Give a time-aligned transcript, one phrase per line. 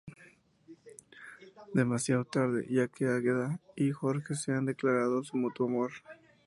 [1.75, 5.91] Demasiado tarde, ya que Águeda y Jorge se han declarado su mutuo amor.